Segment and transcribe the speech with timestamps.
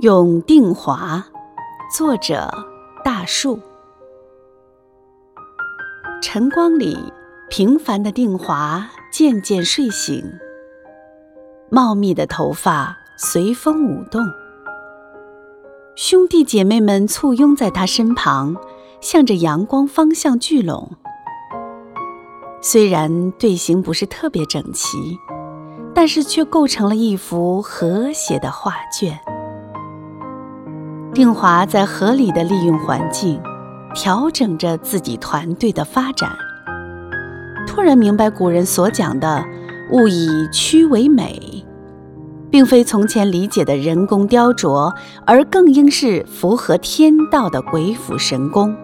[0.00, 1.22] 永定华，
[1.94, 2.50] 作者
[3.04, 3.60] 大树。
[6.22, 6.96] 晨光里，
[7.50, 10.24] 平凡的定华渐渐睡醒，
[11.68, 14.26] 茂密的头发随风舞动。
[15.96, 18.56] 兄弟姐妹们簇拥在他身旁，
[19.02, 20.92] 向着阳光方向聚拢。
[22.62, 25.18] 虽然队形不是特别整齐，
[25.94, 29.20] 但是却构成了一幅和谐的画卷。
[31.12, 33.40] 定华在合理的利用环境，
[33.94, 36.30] 调整着自己团队的发展。
[37.66, 39.44] 突然明白古人所讲的
[39.90, 41.64] “物以曲为美”，
[42.48, 48.74] 并非从前理解的人工雕琢，而更应是符合天道的鬼斧神工。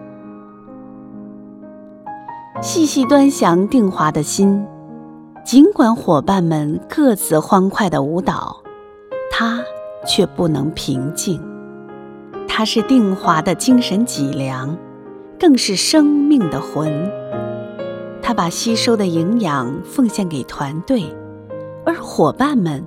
[2.61, 4.65] 细细端详定华的心，
[5.45, 8.57] 尽管伙伴们各自欢快的舞蹈，
[9.31, 9.61] 他
[10.05, 11.41] 却不能平静。
[12.57, 14.75] 它是定华的精神脊梁，
[15.39, 16.91] 更是生命的魂。
[18.19, 21.03] 他把吸收的营养奉献给团队，
[21.85, 22.83] 而伙伴们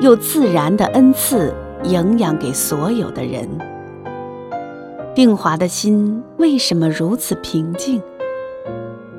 [0.00, 3.46] 又自然的恩赐营养给所有的人。
[5.14, 8.00] 定华的心为什么如此平静？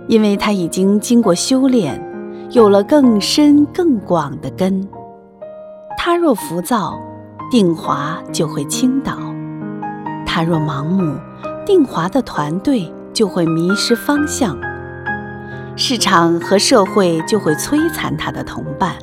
[0.08, 2.04] 因为他已经经过修炼，
[2.50, 4.88] 有了更深更广的根。
[5.96, 7.00] 他若浮躁，
[7.52, 9.31] 定华就会倾倒。
[10.34, 11.14] 他若盲目，
[11.66, 14.58] 定华的团队就会迷失方向，
[15.76, 18.94] 市场和社会就会摧残他的同伴。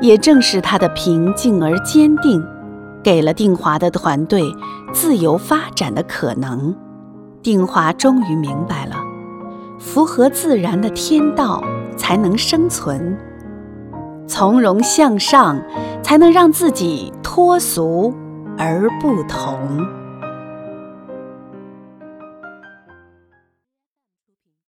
[0.00, 2.44] 也正是他的平静而坚定，
[3.00, 4.42] 给了定华的团队
[4.92, 6.74] 自由发展的可能。
[7.40, 8.96] 定华终于明白了，
[9.78, 11.62] 符合自然的天道
[11.96, 13.16] 才能生存，
[14.26, 15.62] 从容向上
[16.02, 18.12] 才能让自己脱俗
[18.58, 19.86] 而不同。